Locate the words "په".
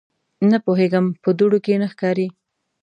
1.23-1.29